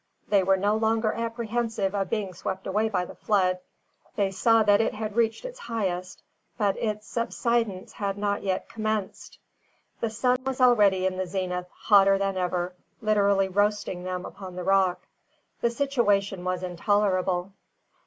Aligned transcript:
They 0.29 0.41
were 0.41 0.57
no 0.57 0.75
longer 0.77 1.13
apprehensive 1.13 1.93
of 1.93 2.09
being 2.09 2.33
swept 2.33 2.65
away 2.65 2.89
by 2.89 3.05
the 3.05 3.13
flood. 3.13 3.59
They 4.15 4.31
saw 4.31 4.63
that 4.63 4.81
it 4.81 4.95
had 4.95 5.15
reached 5.15 5.45
its 5.45 5.59
highest, 5.59 6.23
but 6.57 6.75
its 6.77 7.05
subsidence 7.05 7.93
had 7.93 8.17
not 8.17 8.41
yet 8.41 8.67
commenced. 8.67 9.37
The 9.99 10.09
sun 10.09 10.37
was 10.43 10.59
already 10.59 11.05
in 11.05 11.17
the 11.17 11.27
zenith, 11.27 11.69
hotter 11.69 12.17
than 12.17 12.35
ever, 12.35 12.73
literally 12.99 13.47
roasting 13.47 14.03
them 14.03 14.25
upon 14.25 14.55
the 14.55 14.63
rock. 14.63 15.03
The 15.61 15.69
situation 15.69 16.43
was 16.43 16.63
intolerable. 16.63 17.51